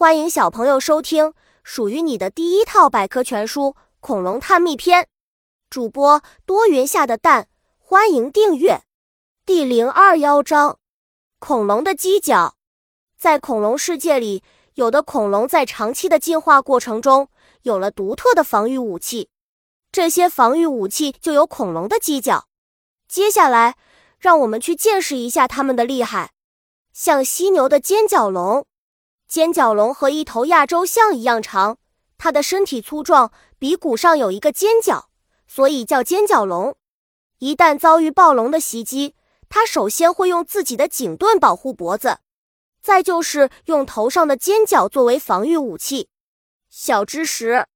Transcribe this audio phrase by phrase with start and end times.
[0.00, 3.64] 欢迎小朋友收听属于你的第一套百科全书
[4.00, 5.02] 《恐龙探秘篇》，
[5.68, 8.80] 主播多云下的蛋，欢迎订阅。
[9.44, 10.78] 第零二幺章：
[11.38, 12.56] 恐龙的犄角。
[13.18, 14.42] 在恐龙世界里，
[14.72, 17.28] 有的恐龙在长期的进化过程中
[17.60, 19.28] 有了独特的防御武器，
[19.92, 22.46] 这些防御武器就有恐龙的犄角。
[23.06, 23.76] 接下来，
[24.18, 26.32] 让我们去见识一下它们的厉害。
[26.94, 28.64] 像犀牛的尖角龙。
[29.30, 31.78] 尖角龙和一头亚洲象一样长，
[32.18, 33.30] 它的身体粗壮，
[33.60, 35.08] 鼻骨上有一个尖角，
[35.46, 36.76] 所以叫尖角龙。
[37.38, 39.14] 一旦遭遇暴龙的袭击，
[39.48, 42.18] 它首先会用自己的颈盾保护脖子，
[42.82, 46.08] 再就是用头上的尖角作为防御武器。
[46.68, 47.66] 小知识：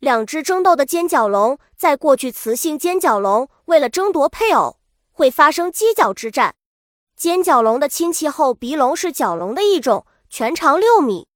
[0.00, 4.76] 两只争斗的尖角龙，在过去，雌性尖角龙为了争夺配偶，
[5.12, 6.56] 会发生犄角之战。
[7.16, 10.04] 尖角龙的亲戚后鼻龙是角龙的一种。
[10.30, 11.26] 全长六米，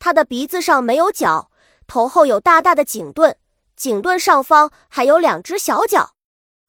[0.00, 1.48] 它的鼻子上没有角，
[1.86, 3.36] 头后有大大的颈盾，
[3.76, 6.14] 颈盾上方还有两只小角。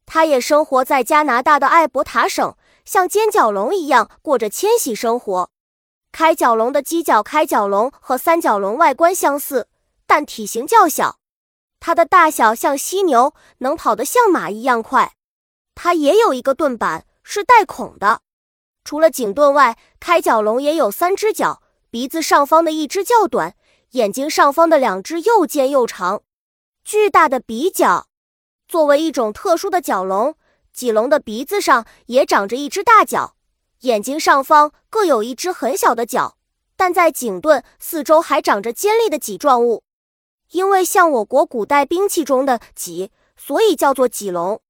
[0.06, 5.50] 它也生活在加拿大的艾伯塔省，像尖角龙一样过着迁徙生活。
[6.12, 9.68] 开角龙的犄角开角龙和三角龙外观相似，
[10.06, 11.18] 但体型较小。
[11.80, 15.14] 它的大小像犀牛，能跑得像马一样快。
[15.74, 18.22] 它也有一个盾板，是带孔的。
[18.84, 21.62] 除了颈盾外，开角龙也有三只角。
[21.94, 23.56] 鼻子上方的一只较短，
[23.92, 26.24] 眼睛上方的两只又尖又长，
[26.84, 28.08] 巨大的鼻角。
[28.68, 30.36] 作为一种特殊的角龙，
[30.74, 33.36] 脊龙的鼻子上也长着一只大角，
[33.82, 36.40] 眼睛上方各有一只很小的角，
[36.76, 39.84] 但在颈盾四周还长着尖利的脊状物。
[40.50, 44.64] 因为像我国古代兵器中的戟，所以叫做戟龙。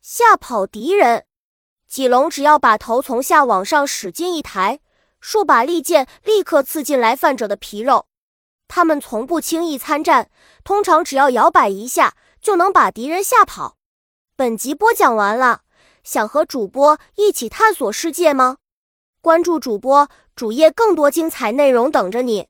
[0.00, 1.26] 吓跑敌人，
[1.86, 4.80] 戟龙只要把头从下往上使劲一抬。
[5.22, 8.06] 数把利剑立刻刺进来犯者的皮肉，
[8.66, 10.28] 他们从不轻易参战，
[10.64, 13.76] 通常只要摇摆一下就能把敌人吓跑。
[14.34, 15.62] 本集播讲完了，
[16.02, 18.56] 想和主播一起探索世界吗？
[19.20, 22.48] 关注主播主页，更多精彩内容等着你。